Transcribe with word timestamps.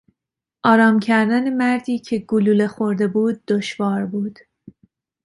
آرام 0.63 0.99
کردن 0.99 1.53
مردی 1.57 1.99
که 1.99 2.17
گلوله 2.19 2.67
خورده 2.67 3.07
بود 3.07 3.41
دشوار 3.47 4.05
بود. 4.05 4.39